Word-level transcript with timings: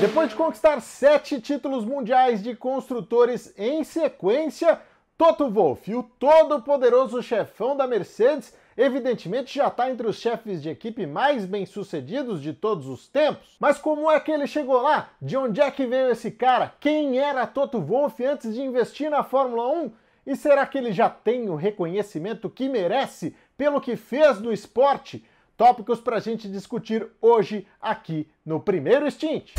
Depois 0.00 0.30
de 0.30 0.34
conquistar 0.34 0.80
sete 0.80 1.38
títulos 1.42 1.84
mundiais 1.84 2.42
de 2.42 2.56
construtores 2.56 3.52
em 3.58 3.84
sequência, 3.84 4.80
Toto 5.18 5.50
Wolff, 5.50 5.94
o 5.94 6.02
todo-poderoso 6.02 7.22
chefão 7.22 7.76
da 7.76 7.86
Mercedes, 7.86 8.56
evidentemente 8.78 9.54
já 9.54 9.68
está 9.68 9.90
entre 9.90 10.06
os 10.06 10.16
chefes 10.16 10.62
de 10.62 10.70
equipe 10.70 11.06
mais 11.06 11.44
bem-sucedidos 11.44 12.40
de 12.40 12.54
todos 12.54 12.88
os 12.88 13.08
tempos. 13.08 13.58
Mas 13.60 13.76
como 13.76 14.10
é 14.10 14.18
que 14.18 14.32
ele 14.32 14.46
chegou 14.46 14.80
lá? 14.80 15.10
De 15.20 15.36
onde 15.36 15.60
é 15.60 15.70
que 15.70 15.84
veio 15.84 16.08
esse 16.08 16.30
cara? 16.30 16.72
Quem 16.80 17.18
era 17.18 17.46
Toto 17.46 17.78
Wolff 17.78 18.24
antes 18.24 18.54
de 18.54 18.62
investir 18.62 19.10
na 19.10 19.22
Fórmula 19.22 19.68
1? 19.68 19.92
E 20.28 20.34
será 20.34 20.64
que 20.64 20.78
ele 20.78 20.92
já 20.92 21.10
tem 21.10 21.50
o 21.50 21.56
reconhecimento 21.56 22.48
que 22.48 22.70
merece 22.70 23.36
pelo 23.54 23.82
que 23.82 23.96
fez 23.96 24.40
no 24.40 24.50
esporte? 24.50 25.22
Tópicos 25.60 26.00
para 26.00 26.16
a 26.16 26.20
gente 26.20 26.48
discutir 26.48 27.06
hoje 27.20 27.66
aqui 27.78 28.26
no 28.46 28.58
primeiro 28.58 29.10
Stint. 29.10 29.50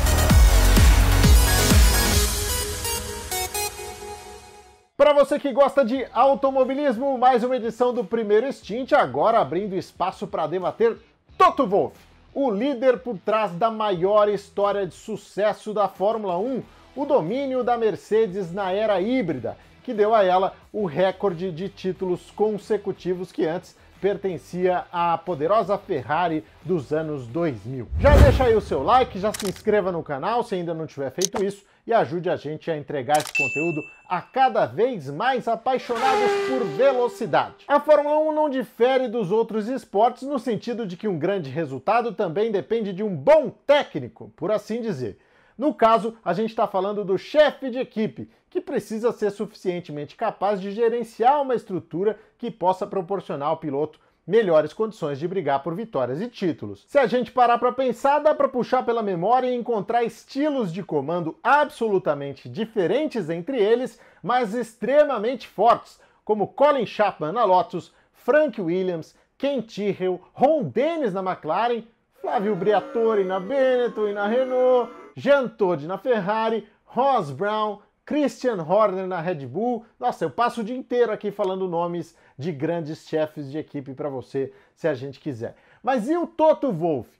Para 4.96 5.12
você 5.12 5.38
que 5.38 5.52
gosta 5.52 5.84
de 5.84 6.04
automobilismo, 6.12 7.16
mais 7.16 7.44
uma 7.44 7.54
edição 7.54 7.94
do 7.94 8.02
primeiro 8.02 8.52
Stint, 8.52 8.90
agora 8.90 9.38
abrindo 9.38 9.76
espaço 9.76 10.26
para 10.26 10.48
debater 10.48 10.98
Toto 11.38 11.64
Wolff, 11.68 11.96
o 12.34 12.50
líder 12.50 12.98
por 12.98 13.16
trás 13.18 13.52
da 13.52 13.70
maior 13.70 14.28
história 14.28 14.84
de 14.84 14.94
sucesso 14.94 15.72
da 15.72 15.86
Fórmula 15.86 16.36
1, 16.36 16.64
o 16.96 17.06
domínio 17.06 17.62
da 17.62 17.78
Mercedes 17.78 18.52
na 18.52 18.72
era 18.72 19.00
híbrida, 19.00 19.56
que 19.84 19.94
deu 19.94 20.12
a 20.12 20.24
ela 20.24 20.56
o 20.72 20.84
recorde 20.84 21.52
de 21.52 21.68
títulos 21.68 22.28
consecutivos 22.32 23.30
que 23.30 23.46
antes 23.46 23.76
pertencia 24.02 24.84
à 24.92 25.16
poderosa 25.16 25.78
Ferrari 25.78 26.44
dos 26.64 26.92
anos 26.92 27.24
2000. 27.28 27.86
Já 28.00 28.16
deixa 28.16 28.44
aí 28.44 28.56
o 28.56 28.60
seu 28.60 28.82
like, 28.82 29.16
já 29.20 29.32
se 29.32 29.48
inscreva 29.48 29.92
no 29.92 30.02
canal 30.02 30.42
se 30.42 30.56
ainda 30.56 30.74
não 30.74 30.88
tiver 30.88 31.12
feito 31.12 31.42
isso 31.44 31.64
e 31.86 31.92
ajude 31.92 32.28
a 32.28 32.34
gente 32.34 32.68
a 32.68 32.76
entregar 32.76 33.18
esse 33.18 33.32
conteúdo 33.32 33.80
a 34.08 34.20
cada 34.20 34.66
vez 34.66 35.08
mais 35.08 35.46
apaixonados 35.46 36.30
por 36.48 36.66
velocidade. 36.76 37.64
A 37.68 37.78
Fórmula 37.78 38.18
1 38.18 38.32
não 38.34 38.50
difere 38.50 39.06
dos 39.06 39.30
outros 39.30 39.68
esportes 39.68 40.24
no 40.24 40.38
sentido 40.38 40.84
de 40.84 40.96
que 40.96 41.06
um 41.06 41.18
grande 41.18 41.48
resultado 41.48 42.12
também 42.12 42.50
depende 42.50 42.92
de 42.92 43.04
um 43.04 43.14
bom 43.14 43.50
técnico, 43.64 44.32
por 44.36 44.50
assim 44.50 44.82
dizer. 44.82 45.16
No 45.56 45.74
caso, 45.74 46.16
a 46.24 46.32
gente 46.32 46.50
está 46.50 46.66
falando 46.66 47.04
do 47.04 47.18
chefe 47.18 47.70
de 47.70 47.78
equipe, 47.78 48.30
que 48.48 48.60
precisa 48.60 49.12
ser 49.12 49.30
suficientemente 49.30 50.16
capaz 50.16 50.60
de 50.60 50.70
gerenciar 50.70 51.40
uma 51.40 51.54
estrutura 51.54 52.18
que 52.36 52.50
possa 52.50 52.86
proporcionar 52.86 53.48
ao 53.48 53.56
piloto 53.56 53.98
melhores 54.26 54.72
condições 54.72 55.18
de 55.18 55.26
brigar 55.26 55.62
por 55.62 55.74
vitórias 55.74 56.20
e 56.20 56.28
títulos. 56.28 56.84
Se 56.86 56.98
a 56.98 57.06
gente 57.06 57.32
parar 57.32 57.58
para 57.58 57.72
pensar, 57.72 58.20
dá 58.20 58.34
para 58.34 58.48
puxar 58.48 58.84
pela 58.84 59.02
memória 59.02 59.48
e 59.48 59.54
encontrar 59.54 60.04
estilos 60.04 60.72
de 60.72 60.82
comando 60.82 61.36
absolutamente 61.42 62.48
diferentes 62.48 63.28
entre 63.28 63.58
eles, 63.60 63.98
mas 64.22 64.54
extremamente 64.54 65.48
fortes, 65.48 66.00
como 66.24 66.48
Colin 66.48 66.86
Chapman 66.86 67.32
na 67.32 67.44
Lotus, 67.44 67.92
Frank 68.12 68.60
Williams, 68.60 69.16
Ken 69.36 69.60
Tyrrell, 69.60 70.20
Ron 70.32 70.64
Dennis 70.64 71.12
na 71.12 71.20
McLaren, 71.20 71.84
Flávio 72.22 72.54
Briatore 72.54 73.24
na 73.24 73.40
Benetton 73.40 74.06
e 74.06 74.12
na 74.12 74.28
Renault, 74.28 74.92
Jean 75.16 75.48
Todt 75.48 75.88
na 75.88 75.98
Ferrari, 75.98 76.68
Ross 76.84 77.32
Brown, 77.32 77.80
Christian 78.06 78.62
Horner 78.62 79.08
na 79.08 79.20
Red 79.20 79.44
Bull. 79.44 79.84
Nossa, 79.98 80.24
eu 80.24 80.30
passo 80.30 80.60
o 80.60 80.64
dia 80.64 80.76
inteiro 80.76 81.10
aqui 81.10 81.32
falando 81.32 81.66
nomes 81.66 82.16
de 82.38 82.52
grandes 82.52 83.08
chefes 83.08 83.50
de 83.50 83.58
equipe 83.58 83.92
para 83.92 84.08
você, 84.08 84.52
se 84.76 84.86
a 84.86 84.94
gente 84.94 85.18
quiser. 85.18 85.56
Mas 85.82 86.08
e 86.08 86.16
o 86.16 86.24
Toto 86.24 86.70
Wolff? 86.70 87.10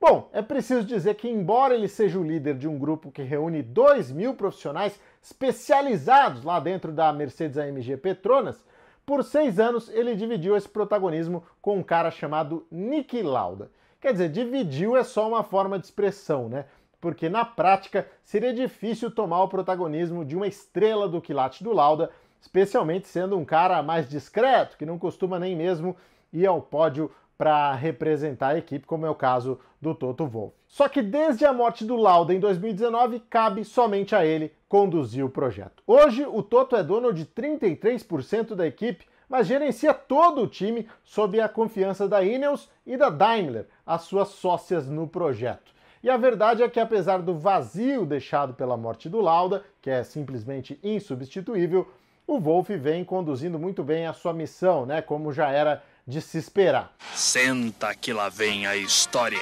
Bom, 0.00 0.30
é 0.32 0.40
preciso 0.40 0.86
dizer 0.86 1.16
que, 1.16 1.28
embora 1.28 1.74
ele 1.74 1.88
seja 1.88 2.16
o 2.16 2.24
líder 2.24 2.54
de 2.54 2.68
um 2.68 2.78
grupo 2.78 3.10
que 3.10 3.22
reúne 3.22 3.62
2 3.62 4.12
mil 4.12 4.34
profissionais 4.34 4.98
especializados 5.20 6.44
lá 6.44 6.60
dentro 6.60 6.92
da 6.92 7.12
Mercedes 7.12 7.58
AMG 7.58 7.96
Petronas, 7.96 8.64
por 9.04 9.24
seis 9.24 9.58
anos 9.58 9.88
ele 9.88 10.14
dividiu 10.14 10.56
esse 10.56 10.68
protagonismo 10.68 11.42
com 11.60 11.78
um 11.78 11.82
cara 11.82 12.12
chamado 12.12 12.64
Nick 12.70 13.20
Lauda. 13.22 13.68
Quer 14.02 14.12
dizer, 14.12 14.30
dividiu 14.30 14.96
é 14.96 15.04
só 15.04 15.28
uma 15.28 15.44
forma 15.44 15.78
de 15.78 15.86
expressão, 15.86 16.48
né? 16.48 16.64
porque 17.00 17.28
na 17.28 17.44
prática 17.44 18.06
seria 18.24 18.52
difícil 18.52 19.12
tomar 19.12 19.44
o 19.44 19.48
protagonismo 19.48 20.24
de 20.24 20.36
uma 20.36 20.48
estrela 20.48 21.08
do 21.08 21.20
quilate 21.20 21.62
do 21.62 21.72
Lauda, 21.72 22.10
especialmente 22.40 23.06
sendo 23.06 23.38
um 23.38 23.44
cara 23.44 23.80
mais 23.80 24.08
discreto, 24.08 24.76
que 24.76 24.84
não 24.84 24.98
costuma 24.98 25.38
nem 25.38 25.54
mesmo 25.54 25.96
ir 26.32 26.46
ao 26.46 26.60
pódio 26.60 27.12
para 27.38 27.72
representar 27.74 28.48
a 28.48 28.58
equipe, 28.58 28.86
como 28.86 29.06
é 29.06 29.10
o 29.10 29.14
caso 29.14 29.60
do 29.80 29.94
Toto 29.94 30.26
Wolff. 30.26 30.54
Só 30.66 30.88
que 30.88 31.00
desde 31.00 31.44
a 31.44 31.52
morte 31.52 31.84
do 31.84 31.94
Lauda 31.94 32.34
em 32.34 32.40
2019, 32.40 33.20
cabe 33.30 33.64
somente 33.64 34.16
a 34.16 34.26
ele 34.26 34.52
conduzir 34.68 35.24
o 35.24 35.30
projeto. 35.30 35.80
Hoje, 35.86 36.26
o 36.26 36.42
Toto 36.42 36.74
é 36.74 36.82
dono 36.82 37.12
de 37.12 37.24
33% 37.24 38.56
da 38.56 38.66
equipe, 38.66 39.06
mas 39.32 39.46
gerencia 39.46 39.94
todo 39.94 40.42
o 40.42 40.46
time 40.46 40.86
sob 41.02 41.40
a 41.40 41.48
confiança 41.48 42.06
da 42.06 42.22
Ineos 42.22 42.68
e 42.86 42.98
da 42.98 43.08
Daimler, 43.08 43.66
as 43.86 44.02
suas 44.02 44.28
sócias 44.28 44.86
no 44.86 45.08
projeto. 45.08 45.72
E 46.02 46.10
a 46.10 46.18
verdade 46.18 46.62
é 46.62 46.68
que, 46.68 46.78
apesar 46.78 47.22
do 47.22 47.34
vazio 47.34 48.04
deixado 48.04 48.52
pela 48.52 48.76
morte 48.76 49.08
do 49.08 49.22
Lauda, 49.22 49.64
que 49.80 49.88
é 49.88 50.04
simplesmente 50.04 50.78
insubstituível, 50.82 51.90
o 52.26 52.38
Wolff 52.38 52.76
vem 52.76 53.06
conduzindo 53.06 53.58
muito 53.58 53.82
bem 53.82 54.06
a 54.06 54.12
sua 54.12 54.34
missão, 54.34 54.84
né? 54.84 55.00
Como 55.00 55.32
já 55.32 55.48
era 55.48 55.82
de 56.06 56.20
se 56.20 56.36
esperar. 56.36 56.94
Senta 57.14 57.94
que 57.94 58.12
lá 58.12 58.28
vem 58.28 58.66
a 58.66 58.76
história. 58.76 59.38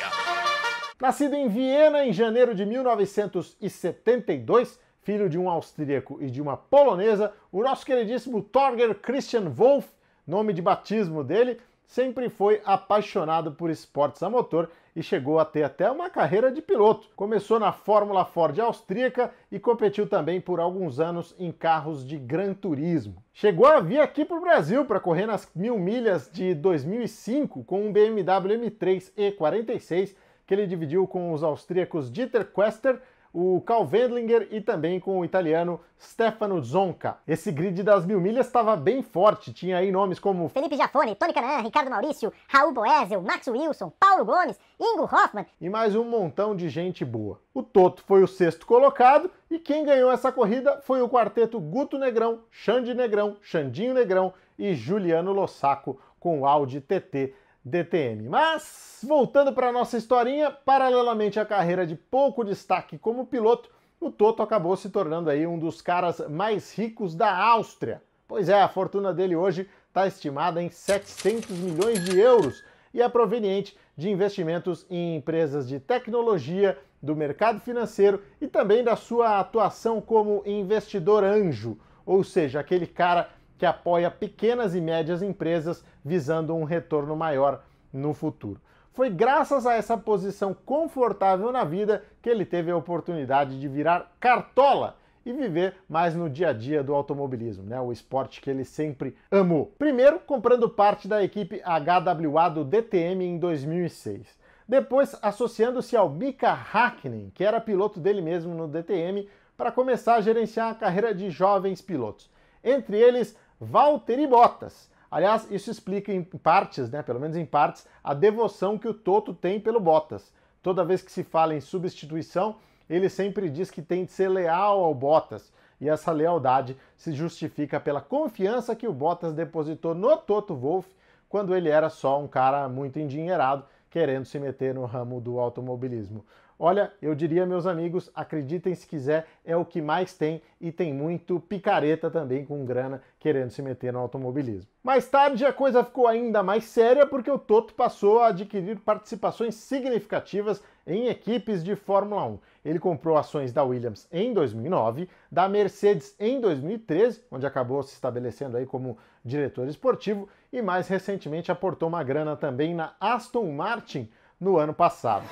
Nascido 1.00 1.34
em 1.34 1.48
Viena 1.48 2.06
em 2.06 2.12
janeiro 2.12 2.54
de 2.54 2.64
1972, 2.64 4.78
filho 5.02 5.28
de 5.28 5.38
um 5.38 5.48
austríaco 5.48 6.18
e 6.20 6.30
de 6.30 6.40
uma 6.40 6.56
polonesa, 6.56 7.32
o 7.50 7.62
nosso 7.62 7.84
queridíssimo 7.84 8.42
Torger 8.42 8.94
Christian 8.94 9.48
Wolff, 9.48 9.88
nome 10.26 10.52
de 10.52 10.62
batismo 10.62 11.24
dele, 11.24 11.58
sempre 11.86 12.28
foi 12.28 12.60
apaixonado 12.64 13.52
por 13.52 13.70
esportes 13.70 14.22
a 14.22 14.30
motor 14.30 14.70
e 14.94 15.02
chegou 15.02 15.38
a 15.38 15.44
ter 15.44 15.62
até 15.62 15.90
uma 15.90 16.10
carreira 16.10 16.50
de 16.50 16.60
piloto. 16.60 17.08
Começou 17.16 17.58
na 17.58 17.72
Fórmula 17.72 18.24
Ford 18.24 18.58
austríaca 18.58 19.32
e 19.50 19.58
competiu 19.58 20.08
também 20.08 20.40
por 20.40 20.60
alguns 20.60 21.00
anos 21.00 21.34
em 21.38 21.50
carros 21.50 22.06
de 22.06 22.16
Gran 22.16 22.54
Turismo. 22.54 23.22
Chegou 23.32 23.66
a 23.66 23.80
vir 23.80 24.00
aqui 24.00 24.24
para 24.24 24.36
o 24.36 24.40
Brasil 24.40 24.84
para 24.84 25.00
correr 25.00 25.26
nas 25.26 25.50
mil 25.54 25.78
milhas 25.78 26.30
de 26.30 26.54
2005 26.54 27.64
com 27.64 27.86
um 27.86 27.92
BMW 27.92 28.58
M3 28.58 29.12
E46 29.16 30.14
que 30.46 30.54
ele 30.54 30.66
dividiu 30.66 31.06
com 31.06 31.32
os 31.32 31.44
austríacos 31.44 32.10
Dieter 32.10 32.44
Quester 32.44 33.00
o 33.32 33.60
Carl 33.60 33.88
Wendlinger 33.90 34.48
e 34.50 34.60
também 34.60 34.98
com 34.98 35.18
o 35.18 35.24
italiano 35.24 35.80
Stefano 36.00 36.60
Zonca. 36.62 37.18
Esse 37.26 37.52
grid 37.52 37.82
das 37.82 38.04
mil 38.04 38.20
milhas 38.20 38.46
estava 38.46 38.74
bem 38.76 39.02
forte, 39.02 39.52
tinha 39.52 39.78
aí 39.78 39.92
nomes 39.92 40.18
como 40.18 40.48
Felipe 40.48 40.76
Jafone, 40.76 41.14
Tony 41.14 41.32
Canan, 41.32 41.62
Ricardo 41.62 41.90
Maurício, 41.90 42.32
Raul 42.48 42.72
Boesel, 42.72 43.22
Max 43.22 43.46
Wilson, 43.46 43.92
Paulo 43.98 44.24
Gomes, 44.24 44.58
Ingo 44.80 45.04
Hoffman 45.04 45.46
e 45.60 45.68
mais 45.68 45.94
um 45.94 46.04
montão 46.04 46.56
de 46.56 46.68
gente 46.68 47.04
boa. 47.04 47.40
O 47.54 47.62
Toto 47.62 48.02
foi 48.06 48.22
o 48.22 48.28
sexto 48.28 48.66
colocado 48.66 49.30
e 49.50 49.58
quem 49.58 49.84
ganhou 49.84 50.10
essa 50.10 50.32
corrida 50.32 50.80
foi 50.82 51.02
o 51.02 51.08
quarteto 51.08 51.60
Guto 51.60 51.98
Negrão, 51.98 52.40
Xande 52.50 52.94
Negrão, 52.94 53.36
Xandinho 53.42 53.94
Negrão 53.94 54.32
e 54.58 54.74
Juliano 54.74 55.32
Lossaco 55.32 56.00
com 56.18 56.40
o 56.40 56.46
Audi 56.46 56.80
TT 56.80 57.32
DTM. 57.70 58.28
Mas, 58.28 58.98
voltando 59.06 59.52
para 59.52 59.68
a 59.68 59.72
nossa 59.72 59.96
historinha, 59.96 60.50
paralelamente 60.50 61.38
à 61.38 61.46
carreira 61.46 61.86
de 61.86 61.94
pouco 61.94 62.44
destaque 62.44 62.98
como 62.98 63.26
piloto, 63.26 63.70
o 64.00 64.10
Toto 64.10 64.42
acabou 64.42 64.76
se 64.76 64.90
tornando 64.90 65.30
aí 65.30 65.46
um 65.46 65.58
dos 65.58 65.80
caras 65.80 66.20
mais 66.28 66.76
ricos 66.76 67.14
da 67.14 67.34
Áustria. 67.34 68.02
Pois 68.26 68.48
é, 68.48 68.60
a 68.60 68.68
fortuna 68.68 69.12
dele 69.12 69.36
hoje 69.36 69.68
está 69.88 70.06
estimada 70.06 70.62
em 70.62 70.68
700 70.68 71.50
milhões 71.50 72.04
de 72.04 72.18
euros 72.18 72.64
e 72.92 73.00
é 73.00 73.08
proveniente 73.08 73.76
de 73.96 74.10
investimentos 74.10 74.86
em 74.90 75.16
empresas 75.16 75.68
de 75.68 75.78
tecnologia, 75.78 76.76
do 77.02 77.16
mercado 77.16 77.60
financeiro 77.60 78.22
e 78.40 78.46
também 78.46 78.84
da 78.84 78.94
sua 78.94 79.40
atuação 79.40 80.00
como 80.00 80.42
investidor 80.44 81.24
anjo, 81.24 81.78
ou 82.04 82.22
seja, 82.22 82.60
aquele 82.60 82.86
cara 82.86 83.30
que 83.60 83.66
apoia 83.66 84.10
pequenas 84.10 84.74
e 84.74 84.80
médias 84.80 85.20
empresas 85.20 85.84
visando 86.02 86.56
um 86.56 86.64
retorno 86.64 87.14
maior 87.14 87.62
no 87.92 88.14
futuro. 88.14 88.58
Foi 88.94 89.10
graças 89.10 89.66
a 89.66 89.74
essa 89.74 89.98
posição 89.98 90.56
confortável 90.64 91.52
na 91.52 91.62
vida 91.62 92.02
que 92.22 92.30
ele 92.30 92.46
teve 92.46 92.70
a 92.70 92.76
oportunidade 92.76 93.60
de 93.60 93.68
virar 93.68 94.10
cartola 94.18 94.96
e 95.26 95.32
viver 95.34 95.74
mais 95.86 96.14
no 96.14 96.30
dia 96.30 96.48
a 96.48 96.52
dia 96.54 96.82
do 96.82 96.94
automobilismo, 96.94 97.64
né? 97.64 97.78
o 97.78 97.92
esporte 97.92 98.40
que 98.40 98.48
ele 98.48 98.64
sempre 98.64 99.14
amou. 99.30 99.74
Primeiro, 99.78 100.18
comprando 100.20 100.66
parte 100.66 101.06
da 101.06 101.22
equipe 101.22 101.60
HWA 101.60 102.48
do 102.48 102.64
DTM 102.64 103.22
em 103.26 103.38
2006. 103.38 104.26
Depois, 104.66 105.14
associando-se 105.20 105.94
ao 105.98 106.08
Mika 106.08 106.50
Hakkinen, 106.50 107.30
que 107.34 107.44
era 107.44 107.60
piloto 107.60 108.00
dele 108.00 108.22
mesmo 108.22 108.54
no 108.54 108.66
DTM, 108.66 109.28
para 109.54 109.70
começar 109.70 110.14
a 110.14 110.20
gerenciar 110.22 110.70
a 110.70 110.74
carreira 110.74 111.14
de 111.14 111.28
jovens 111.28 111.82
pilotos. 111.82 112.30
Entre 112.62 112.98
eles, 112.98 113.36
Valtteri 113.60 114.26
Bottas. 114.26 114.90
Aliás, 115.10 115.46
isso 115.50 115.70
explica 115.70 116.10
em 116.10 116.22
partes, 116.22 116.88
né, 116.88 117.02
pelo 117.02 117.20
menos 117.20 117.36
em 117.36 117.44
partes, 117.44 117.86
a 118.02 118.14
devoção 118.14 118.78
que 118.78 118.88
o 118.88 118.94
Toto 118.94 119.34
tem 119.34 119.60
pelo 119.60 119.78
Bottas. 119.78 120.32
Toda 120.62 120.84
vez 120.84 121.02
que 121.02 121.12
se 121.12 121.22
fala 121.22 121.54
em 121.54 121.60
substituição, 121.60 122.56
ele 122.88 123.10
sempre 123.10 123.50
diz 123.50 123.70
que 123.70 123.82
tem 123.82 124.06
de 124.06 124.12
ser 124.12 124.28
leal 124.28 124.82
ao 124.82 124.94
Bottas. 124.94 125.52
E 125.78 125.90
essa 125.90 126.10
lealdade 126.10 126.74
se 126.96 127.12
justifica 127.12 127.78
pela 127.78 128.00
confiança 128.00 128.74
que 128.74 128.88
o 128.88 128.92
Bottas 128.94 129.34
depositou 129.34 129.94
no 129.94 130.16
Toto 130.16 130.54
Wolff 130.54 130.88
quando 131.28 131.54
ele 131.54 131.68
era 131.68 131.90
só 131.90 132.18
um 132.18 132.26
cara 132.26 132.66
muito 132.68 132.98
endinheirado 132.98 133.64
querendo 133.90 134.24
se 134.24 134.38
meter 134.38 134.74
no 134.74 134.86
ramo 134.86 135.20
do 135.20 135.38
automobilismo. 135.38 136.24
Olha, 136.62 136.92
eu 137.00 137.14
diria, 137.14 137.46
meus 137.46 137.66
amigos, 137.66 138.10
acreditem 138.14 138.74
se 138.74 138.86
quiser, 138.86 139.26
é 139.46 139.56
o 139.56 139.64
que 139.64 139.80
mais 139.80 140.12
tem 140.12 140.42
e 140.60 140.70
tem 140.70 140.92
muito 140.92 141.40
picareta 141.40 142.10
também 142.10 142.44
com 142.44 142.66
grana 142.66 143.00
querendo 143.18 143.48
se 143.48 143.62
meter 143.62 143.94
no 143.94 143.98
automobilismo. 143.98 144.68
Mais 144.84 145.08
tarde 145.08 145.46
a 145.46 145.54
coisa 145.54 145.82
ficou 145.82 146.06
ainda 146.06 146.42
mais 146.42 146.64
séria 146.64 147.06
porque 147.06 147.30
o 147.30 147.38
Toto 147.38 147.72
passou 147.72 148.20
a 148.20 148.26
adquirir 148.26 148.78
participações 148.80 149.54
significativas 149.54 150.62
em 150.86 151.08
equipes 151.08 151.64
de 151.64 151.74
Fórmula 151.74 152.26
1. 152.26 152.38
Ele 152.62 152.78
comprou 152.78 153.16
ações 153.16 153.54
da 153.54 153.64
Williams 153.64 154.06
em 154.12 154.34
2009, 154.34 155.08
da 155.32 155.48
Mercedes 155.48 156.14
em 156.20 156.42
2013, 156.42 157.24
onde 157.30 157.46
acabou 157.46 157.82
se 157.82 157.94
estabelecendo 157.94 158.58
aí 158.58 158.66
como 158.66 158.98
diretor 159.24 159.66
esportivo, 159.66 160.28
e 160.52 160.60
mais 160.60 160.88
recentemente 160.88 161.50
aportou 161.50 161.88
uma 161.88 162.02
grana 162.02 162.36
também 162.36 162.74
na 162.74 162.94
Aston 163.00 163.50
Martin 163.50 164.10
no 164.40 164.56
ano 164.56 164.72
passado. 164.72 165.24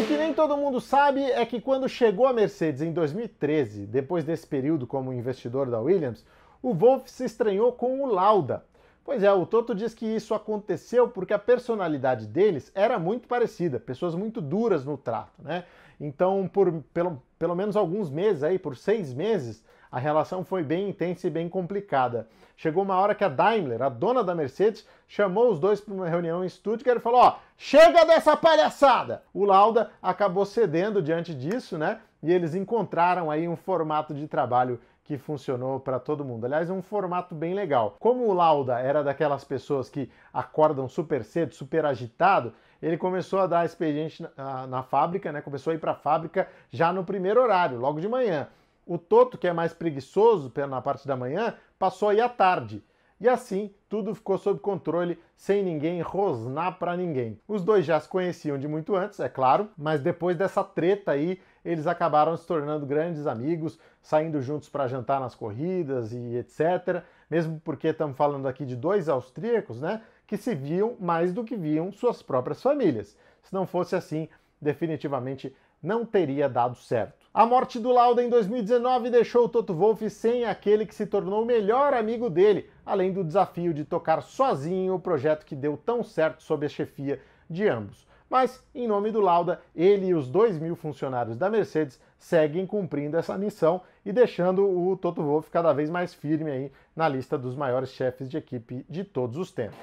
O 0.00 0.06
que 0.06 0.16
nem 0.16 0.32
todo 0.32 0.56
mundo 0.56 0.80
sabe 0.80 1.22
é 1.22 1.44
que 1.44 1.60
quando 1.60 1.88
chegou 1.88 2.26
a 2.26 2.32
Mercedes 2.32 2.80
em 2.80 2.92
2013, 2.92 3.86
depois 3.86 4.24
desse 4.24 4.46
período 4.46 4.86
como 4.86 5.12
investidor 5.12 5.70
da 5.70 5.80
Williams, 5.80 6.24
o 6.62 6.72
Wolff 6.72 7.10
se 7.10 7.24
estranhou 7.24 7.72
com 7.72 8.02
o 8.02 8.06
Lauda. 8.06 8.64
Pois 9.04 9.22
é, 9.22 9.30
o 9.30 9.44
Toto 9.44 9.74
diz 9.74 9.92
que 9.92 10.06
isso 10.06 10.32
aconteceu 10.32 11.06
porque 11.06 11.34
a 11.34 11.38
personalidade 11.38 12.26
deles 12.26 12.72
era 12.74 12.98
muito 12.98 13.28
parecida, 13.28 13.78
pessoas 13.78 14.14
muito 14.14 14.40
duras 14.40 14.82
no 14.82 14.96
trato, 14.96 15.42
né? 15.42 15.64
Então, 16.00 16.48
por 16.50 16.72
pelo, 16.94 17.22
pelo 17.38 17.54
menos 17.54 17.76
alguns 17.76 18.08
meses 18.08 18.42
aí, 18.42 18.58
por 18.58 18.76
seis 18.76 19.12
meses, 19.12 19.62
a 19.94 20.00
relação 20.00 20.44
foi 20.44 20.64
bem 20.64 20.88
intensa 20.88 21.28
e 21.28 21.30
bem 21.30 21.48
complicada. 21.48 22.26
Chegou 22.56 22.82
uma 22.82 22.98
hora 22.98 23.14
que 23.14 23.22
a 23.22 23.28
Daimler, 23.28 23.80
a 23.80 23.88
dona 23.88 24.24
da 24.24 24.34
Mercedes, 24.34 24.84
chamou 25.06 25.52
os 25.52 25.60
dois 25.60 25.80
para 25.80 25.94
uma 25.94 26.08
reunião 26.08 26.44
em 26.44 26.48
Stuttgart 26.48 26.98
e 26.98 27.00
falou: 27.00 27.20
Ó, 27.20 27.36
chega 27.56 28.04
dessa 28.04 28.36
palhaçada! 28.36 29.22
O 29.32 29.44
Lauda 29.44 29.92
acabou 30.02 30.44
cedendo 30.44 31.00
diante 31.00 31.32
disso, 31.32 31.78
né? 31.78 32.00
E 32.24 32.32
eles 32.32 32.56
encontraram 32.56 33.30
aí 33.30 33.46
um 33.46 33.54
formato 33.54 34.12
de 34.12 34.26
trabalho 34.26 34.80
que 35.04 35.16
funcionou 35.16 35.78
para 35.78 36.00
todo 36.00 36.24
mundo. 36.24 36.44
Aliás, 36.44 36.68
é 36.68 36.72
um 36.72 36.82
formato 36.82 37.32
bem 37.32 37.54
legal. 37.54 37.94
Como 38.00 38.26
o 38.26 38.32
Lauda 38.32 38.80
era 38.80 39.04
daquelas 39.04 39.44
pessoas 39.44 39.88
que 39.88 40.10
acordam 40.32 40.88
super 40.88 41.22
cedo, 41.22 41.54
super 41.54 41.86
agitado, 41.86 42.52
ele 42.82 42.98
começou 42.98 43.38
a 43.38 43.46
dar 43.46 43.64
expediente 43.64 44.26
na, 44.36 44.66
na 44.66 44.82
fábrica, 44.82 45.30
né? 45.30 45.40
Começou 45.40 45.70
a 45.70 45.74
ir 45.74 45.78
para 45.78 45.92
a 45.92 45.94
fábrica 45.94 46.48
já 46.68 46.92
no 46.92 47.04
primeiro 47.04 47.40
horário, 47.40 47.78
logo 47.78 48.00
de 48.00 48.08
manhã. 48.08 48.48
O 48.86 48.98
Toto, 48.98 49.38
que 49.38 49.48
é 49.48 49.52
mais 49.52 49.72
preguiçoso 49.72 50.52
na 50.68 50.80
parte 50.80 51.06
da 51.06 51.16
manhã, 51.16 51.54
passou 51.78 52.08
aí 52.10 52.20
à 52.20 52.28
tarde. 52.28 52.82
E 53.20 53.28
assim, 53.28 53.72
tudo 53.88 54.14
ficou 54.14 54.36
sob 54.36 54.60
controle, 54.60 55.18
sem 55.36 55.62
ninguém 55.62 56.02
rosnar 56.02 56.78
para 56.78 56.96
ninguém. 56.96 57.40
Os 57.46 57.62
dois 57.62 57.86
já 57.86 57.98
se 57.98 58.08
conheciam 58.08 58.58
de 58.58 58.68
muito 58.68 58.94
antes, 58.94 59.20
é 59.20 59.28
claro, 59.28 59.70
mas 59.78 60.00
depois 60.00 60.36
dessa 60.36 60.64
treta 60.64 61.12
aí, 61.12 61.40
eles 61.64 61.86
acabaram 61.86 62.36
se 62.36 62.46
tornando 62.46 62.84
grandes 62.84 63.26
amigos, 63.26 63.78
saindo 64.02 64.42
juntos 64.42 64.68
para 64.68 64.88
jantar 64.88 65.20
nas 65.20 65.34
corridas 65.34 66.12
e 66.12 66.36
etc. 66.36 67.02
Mesmo 67.30 67.60
porque 67.64 67.88
estamos 67.88 68.16
falando 68.16 68.46
aqui 68.46 68.66
de 68.66 68.76
dois 68.76 69.08
austríacos, 69.08 69.80
né, 69.80 70.02
que 70.26 70.36
se 70.36 70.54
viam 70.54 70.96
mais 71.00 71.32
do 71.32 71.44
que 71.44 71.56
viam 71.56 71.92
suas 71.92 72.20
próprias 72.20 72.60
famílias. 72.60 73.16
Se 73.42 73.54
não 73.54 73.66
fosse 73.66 73.96
assim, 73.96 74.28
definitivamente 74.60 75.54
não 75.82 76.04
teria 76.04 76.48
dado 76.48 76.76
certo. 76.76 77.23
A 77.36 77.44
morte 77.44 77.80
do 77.80 77.90
Lauda 77.90 78.22
em 78.22 78.28
2019 78.28 79.10
deixou 79.10 79.46
o 79.46 79.48
Toto 79.48 79.74
Wolff 79.74 80.08
sem 80.08 80.44
aquele 80.44 80.86
que 80.86 80.94
se 80.94 81.04
tornou 81.04 81.42
o 81.42 81.44
melhor 81.44 81.92
amigo 81.92 82.30
dele, 82.30 82.70
além 82.86 83.12
do 83.12 83.24
desafio 83.24 83.74
de 83.74 83.84
tocar 83.84 84.22
sozinho 84.22 84.94
o 84.94 85.00
projeto 85.00 85.44
que 85.44 85.56
deu 85.56 85.76
tão 85.76 86.04
certo 86.04 86.44
sob 86.44 86.64
a 86.64 86.68
chefia 86.68 87.20
de 87.50 87.66
ambos. 87.66 88.06
Mas, 88.30 88.62
em 88.72 88.86
nome 88.86 89.10
do 89.10 89.20
Lauda, 89.20 89.60
ele 89.74 90.06
e 90.06 90.14
os 90.14 90.28
2 90.28 90.60
mil 90.60 90.76
funcionários 90.76 91.36
da 91.36 91.50
Mercedes 91.50 92.00
seguem 92.16 92.64
cumprindo 92.64 93.16
essa 93.16 93.36
missão 93.36 93.80
e 94.06 94.12
deixando 94.12 94.64
o 94.64 94.96
Toto 94.96 95.20
Wolff 95.20 95.50
cada 95.50 95.72
vez 95.72 95.90
mais 95.90 96.14
firme 96.14 96.52
aí 96.52 96.72
na 96.94 97.08
lista 97.08 97.36
dos 97.36 97.56
maiores 97.56 97.88
chefes 97.88 98.30
de 98.30 98.36
equipe 98.36 98.86
de 98.88 99.02
todos 99.02 99.38
os 99.38 99.50
tempos. 99.50 99.76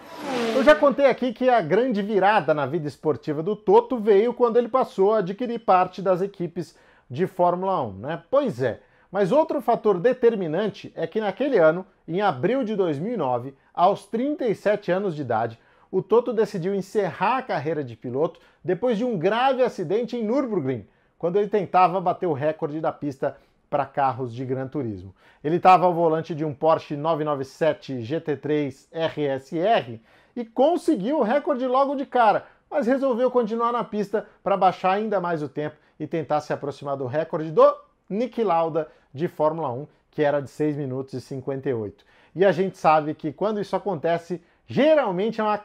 Eu 0.56 0.64
já 0.64 0.74
contei 0.74 1.06
aqui 1.06 1.34
que 1.34 1.50
a 1.50 1.60
grande 1.60 2.02
virada 2.02 2.54
na 2.54 2.66
vida 2.66 2.88
esportiva 2.88 3.44
do 3.44 3.58
Toto 3.58 3.98
veio 4.00 4.34
quando 4.34 4.56
ele 4.56 4.70
passou 4.70 5.14
a 5.14 5.18
adquirir 5.18 5.60
parte 5.60 6.02
das 6.02 6.22
equipes 6.22 6.74
de 7.12 7.28
Fórmula 7.28 7.84
1, 7.84 7.94
né? 7.98 8.24
Pois 8.32 8.64
é. 8.64 8.80
Mas 9.12 9.34
outro 9.34 9.62
fator 9.62 10.00
determinante 10.00 10.94
é 10.96 11.06
que 11.06 11.20
naquele 11.20 11.58
ano, 11.58 11.86
em 12.08 12.22
abril 12.22 12.64
de 12.64 12.74
2009, 12.74 13.54
aos 13.74 14.06
37 14.06 14.90
anos 14.94 15.14
de 15.14 15.22
idade, 15.22 15.60
o 15.92 16.02
Toto 16.02 16.32
decidiu 16.32 16.74
encerrar 16.74 17.40
a 17.40 17.42
carreira 17.42 17.84
de 17.84 17.98
piloto 17.98 18.40
depois 18.64 18.98
de 18.98 19.04
um 19.04 19.18
grave 19.20 19.62
acidente 19.62 20.16
em 20.16 20.24
Nürburgring, 20.24 20.88
quando 21.20 21.38
ele 21.38 21.50
tentava 21.50 22.00
bater 22.00 22.28
o 22.28 22.34
recorde 22.34 22.80
da 22.80 22.94
pista 22.94 23.36
para 23.70 23.86
carros 23.86 24.34
de 24.34 24.46
Gran 24.46 24.70
Turismo. 24.70 25.14
Ele 25.44 25.58
estava 25.58 25.86
ao 25.86 25.94
volante 25.94 26.34
de 26.34 26.46
um 26.46 26.54
Porsche 26.54 26.96
997 26.96 27.96
GT3 27.98 28.88
RSR 28.94 30.00
e 30.34 30.46
conseguiu 30.46 31.20
o 31.20 31.24
recorde 31.24 31.68
logo 31.68 31.96
de 31.96 32.06
cara, 32.06 32.46
mas 32.70 32.88
resolveu 32.88 33.30
continuar 33.30 33.74
na 33.74 33.84
pista 33.84 34.26
para 34.42 34.56
baixar 34.56 34.94
ainda 34.94 35.20
mais 35.20 35.44
o 35.44 35.50
tempo 35.50 35.76
e 36.02 36.08
tentar 36.08 36.42
se 36.42 36.52
aproximar 36.52 36.98
do 36.98 37.06
recorde 37.06 37.52
do 37.52 37.76
Nick 38.10 38.44
Lauda 38.44 38.88
de 39.14 39.28
Fórmula 39.28 39.72
1, 39.72 39.88
que 40.10 40.24
era 40.24 40.42
de 40.42 40.50
6 40.50 40.76
minutos 40.76 41.14
e 41.14 41.22
58. 41.22 42.04
E 42.36 42.44
a 42.44 42.52
gente 42.52 42.76
sabe 42.76 43.14
que 43.14 43.32
quando 43.32 43.62
isso 43.62 43.76
acontece, 43.76 44.42
geralmente 44.66 45.40
é 45.40 45.44
uma 45.44 45.62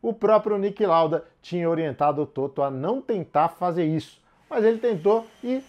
o 0.00 0.12
próprio 0.12 0.56
Nick 0.56 0.86
Lauda 0.86 1.24
tinha 1.42 1.68
orientado 1.68 2.22
o 2.22 2.26
Toto 2.26 2.62
a 2.62 2.70
não 2.70 3.02
tentar 3.02 3.48
fazer 3.48 3.84
isso, 3.84 4.20
mas 4.48 4.64
ele 4.64 4.78
tentou 4.78 5.26
e 5.44 5.62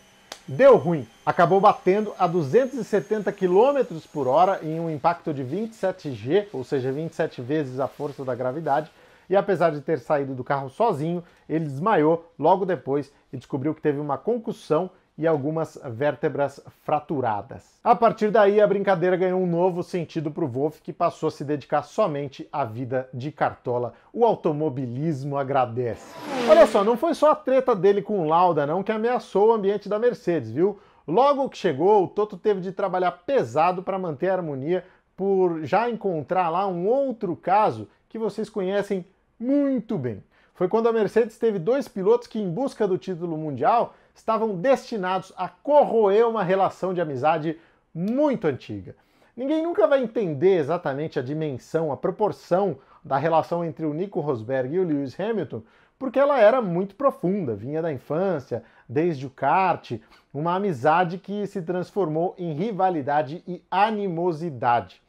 deu 0.48 0.78
ruim. 0.78 1.06
Acabou 1.26 1.60
batendo 1.60 2.14
a 2.18 2.26
270 2.26 3.32
km 3.34 4.00
por 4.14 4.28
hora 4.28 4.60
em 4.64 4.80
um 4.80 4.90
impacto 4.90 5.34
de 5.34 5.44
27G, 5.44 6.48
ou 6.54 6.64
seja, 6.64 6.92
27 6.92 7.42
vezes 7.42 7.80
a 7.80 7.88
força 7.88 8.24
da 8.24 8.36
gravidade, 8.36 8.90
e 9.30 9.36
apesar 9.36 9.72
de 9.72 9.82
ter 9.82 10.00
saído 10.00 10.34
do 10.34 10.44
carro 10.44 10.70
sozinho, 10.70 11.24
ele 11.48 11.66
desmaiou 11.66 12.32
logo 12.38 12.66
depois 12.66 13.12
e 13.32 13.38
descobriu 13.38 13.74
que 13.74 13.82
teve 13.82 14.00
uma 14.00 14.18
concussão 14.18 14.90
e 15.18 15.26
algumas 15.26 15.80
vértebras 15.84 16.62
fraturadas. 16.84 17.80
A 17.84 17.96
partir 17.96 18.30
daí, 18.30 18.62
a 18.62 18.68
brincadeira 18.68 19.18
ganhou 19.18 19.42
um 19.42 19.48
novo 19.48 19.82
sentido 19.82 20.30
para 20.30 20.46
o 20.46 20.48
Wolff, 20.48 20.80
que 20.82 20.94
passou 20.94 21.28
a 21.28 21.32
se 21.32 21.44
dedicar 21.44 21.82
somente 21.82 22.48
à 22.52 22.64
vida 22.64 23.10
de 23.12 23.32
cartola. 23.32 23.94
O 24.14 24.24
automobilismo 24.24 25.36
agradece. 25.36 26.16
Olha 26.48 26.68
só, 26.68 26.84
não 26.84 26.96
foi 26.96 27.16
só 27.16 27.32
a 27.32 27.36
treta 27.36 27.76
dele 27.76 28.02
com 28.02 28.20
o 28.20 28.28
Lauda, 28.28 28.68
não, 28.68 28.84
que 28.84 28.92
ameaçou 28.92 29.50
o 29.50 29.54
ambiente 29.54 29.90
da 29.90 29.98
Mercedes, 29.98 30.52
viu? 30.52 30.80
Logo 31.08 31.50
que 31.50 31.58
chegou, 31.58 32.04
o 32.04 32.08
Toto 32.08 32.38
teve 32.38 32.62
de 32.62 32.72
trabalhar 32.72 33.12
pesado 33.12 33.82
para 33.82 33.98
manter 33.98 34.30
a 34.30 34.34
harmonia, 34.34 34.84
por 35.16 35.64
já 35.64 35.90
encontrar 35.90 36.50
lá 36.50 36.68
um 36.68 36.88
outro 36.88 37.36
caso 37.36 37.88
que 38.08 38.20
vocês 38.20 38.50
conhecem 38.50 39.04
muito 39.40 39.98
bem. 39.98 40.24
Foi 40.54 40.68
quando 40.68 40.90
a 40.90 40.94
Mercedes 40.94 41.38
teve 41.38 41.60
dois 41.60 41.88
pilotos 41.88 42.28
que, 42.28 42.40
em 42.40 42.50
busca 42.50 42.88
do 42.88 42.98
título 42.98 43.38
mundial, 43.38 43.94
estavam 44.16 44.56
destinados 44.56 45.32
a 45.38 45.48
corroer 45.48 46.28
uma 46.28 46.44
relação 46.44 46.94
de 46.94 47.02
amizade 47.02 47.60
muito 47.94 48.48
antiga. 48.48 48.96
Ninguém 49.36 49.62
nunca 49.62 49.86
vai 49.86 50.02
entender 50.02 50.58
exatamente 50.58 51.20
a 51.20 51.22
dimensão, 51.22 51.92
a 51.92 51.98
proporção 51.98 52.80
da 53.04 53.18
relação 53.18 53.64
entre 53.64 53.86
o 53.86 53.94
Nico 53.94 54.20
Rosberg 54.20 54.74
e 54.74 54.80
o 54.80 54.84
Lewis 54.84 55.18
Hamilton, 55.20 55.62
porque 56.00 56.20
ela 56.20 56.40
era 56.40 56.62
muito 56.62 56.96
profunda, 56.96 57.56
vinha 57.56 57.82
da 57.82 57.94
infância, 57.94 58.64
desde 58.90 59.28
o 59.28 59.30
kart, 59.30 60.00
uma 60.34 60.56
amizade 60.56 61.20
que 61.20 61.46
se 61.46 61.62
transformou 61.62 62.34
em 62.38 62.54
rivalidade 62.54 63.44
e 63.48 63.64
animosidade. 63.70 65.02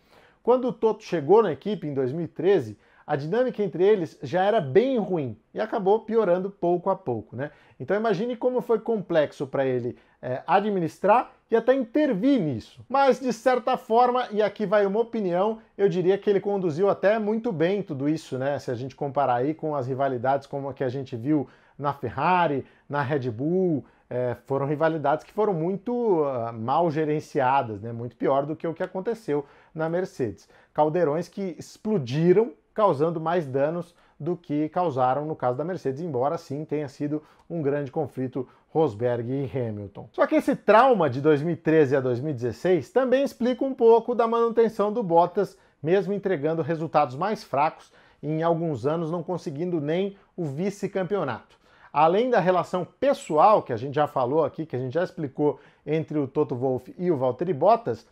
Quando 0.42 0.68
o 0.68 0.72
Toto 0.72 1.04
chegou 1.04 1.42
na 1.42 1.52
equipe 1.52 1.86
em 1.86 1.94
2013, 1.94 2.78
a 3.08 3.16
dinâmica 3.16 3.62
entre 3.62 3.82
eles 3.82 4.18
já 4.22 4.44
era 4.44 4.60
bem 4.60 4.98
ruim 4.98 5.34
e 5.54 5.60
acabou 5.60 6.00
piorando 6.00 6.50
pouco 6.50 6.90
a 6.90 6.94
pouco. 6.94 7.34
Né? 7.34 7.50
Então 7.80 7.96
imagine 7.96 8.36
como 8.36 8.60
foi 8.60 8.78
complexo 8.80 9.46
para 9.46 9.64
ele 9.64 9.96
é, 10.20 10.42
administrar 10.46 11.32
e 11.50 11.56
até 11.56 11.74
intervir 11.74 12.38
nisso. 12.38 12.84
Mas 12.86 13.18
de 13.18 13.32
certa 13.32 13.78
forma, 13.78 14.28
e 14.30 14.42
aqui 14.42 14.66
vai 14.66 14.84
uma 14.84 15.00
opinião, 15.00 15.58
eu 15.78 15.88
diria 15.88 16.18
que 16.18 16.28
ele 16.28 16.38
conduziu 16.38 16.90
até 16.90 17.18
muito 17.18 17.50
bem 17.50 17.82
tudo 17.82 18.10
isso, 18.10 18.36
né? 18.36 18.58
Se 18.58 18.70
a 18.70 18.74
gente 18.74 18.94
comparar 18.94 19.36
aí 19.36 19.54
com 19.54 19.74
as 19.74 19.86
rivalidades 19.86 20.46
como 20.46 20.68
a 20.68 20.74
que 20.74 20.84
a 20.84 20.90
gente 20.90 21.16
viu 21.16 21.48
na 21.78 21.94
Ferrari, 21.94 22.66
na 22.86 23.00
Red 23.00 23.30
Bull, 23.30 23.86
é, 24.10 24.36
foram 24.44 24.66
rivalidades 24.66 25.24
que 25.24 25.32
foram 25.32 25.54
muito 25.54 25.92
uh, 26.22 26.52
mal 26.52 26.90
gerenciadas, 26.90 27.80
né? 27.80 27.92
muito 27.92 28.16
pior 28.16 28.44
do 28.44 28.56
que 28.56 28.66
o 28.66 28.74
que 28.74 28.82
aconteceu 28.82 29.46
na 29.74 29.88
Mercedes. 29.88 30.48
Caldeirões 30.74 31.28
que 31.28 31.54
explodiram 31.58 32.52
causando 32.78 33.20
mais 33.20 33.44
danos 33.44 33.92
do 34.20 34.36
que 34.36 34.68
causaram 34.68 35.26
no 35.26 35.34
caso 35.34 35.58
da 35.58 35.64
Mercedes, 35.64 36.00
embora 36.00 36.38
sim 36.38 36.64
tenha 36.64 36.88
sido 36.88 37.20
um 37.50 37.60
grande 37.60 37.90
conflito 37.90 38.48
Rosberg 38.68 39.28
e 39.32 39.50
Hamilton. 39.52 40.08
Só 40.12 40.24
que 40.28 40.36
esse 40.36 40.54
trauma 40.54 41.10
de 41.10 41.20
2013 41.20 41.96
a 41.96 42.00
2016 42.00 42.88
também 42.90 43.24
explica 43.24 43.64
um 43.64 43.74
pouco 43.74 44.14
da 44.14 44.28
manutenção 44.28 44.92
do 44.92 45.02
Bottas, 45.02 45.58
mesmo 45.82 46.12
entregando 46.12 46.62
resultados 46.62 47.16
mais 47.16 47.42
fracos 47.42 47.92
e 48.22 48.28
em 48.28 48.44
alguns 48.44 48.86
anos 48.86 49.10
não 49.10 49.24
conseguindo 49.24 49.80
nem 49.80 50.16
o 50.36 50.44
vice-campeonato. 50.44 51.58
Além 51.92 52.30
da 52.30 52.38
relação 52.38 52.86
pessoal 53.00 53.60
que 53.60 53.72
a 53.72 53.76
gente 53.76 53.96
já 53.96 54.06
falou 54.06 54.44
aqui, 54.44 54.64
que 54.64 54.76
a 54.76 54.78
gente 54.78 54.94
já 54.94 55.02
explicou 55.02 55.58
entre 55.84 56.16
o 56.16 56.28
Toto 56.28 56.54
Wolff 56.54 56.94
e 56.96 57.10
o 57.10 57.16
Valtteri 57.16 57.52
Bottas, 57.52 58.06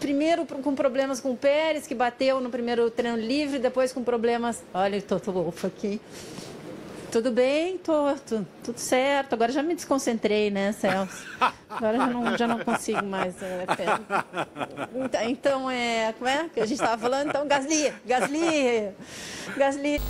Primeiro 0.00 0.44
com 0.46 0.74
problemas 0.74 1.20
com 1.20 1.30
o 1.30 1.36
Pérez, 1.36 1.86
que 1.86 1.94
bateu 1.94 2.40
no 2.40 2.50
primeiro 2.50 2.90
treino 2.90 3.16
livre, 3.16 3.58
depois 3.58 3.92
com 3.92 4.02
problemas. 4.02 4.64
Olha, 4.74 5.00
tô, 5.00 5.20
tô 5.20 5.52
aqui. 5.64 6.00
Tudo 7.12 7.30
bem, 7.30 7.78
tô, 7.78 8.12
tudo 8.64 8.76
certo. 8.76 9.34
Agora 9.34 9.52
já 9.52 9.62
me 9.62 9.76
desconcentrei, 9.76 10.50
né, 10.50 10.72
Celso? 10.72 11.24
Agora 11.70 11.96
já 11.96 12.06
não, 12.08 12.36
já 12.36 12.48
não 12.48 12.58
consigo 12.58 13.06
mais. 13.06 13.36
É, 13.40 13.64
então, 15.28 15.70
é, 15.70 16.12
como 16.18 16.28
é 16.28 16.48
que 16.48 16.58
a 16.58 16.66
gente 16.66 16.80
estava 16.80 17.00
falando? 17.00 17.28
Então, 17.28 17.46
Gasly, 17.46 17.92
Gasly, 18.04 18.92
Gasly. 19.56 20.00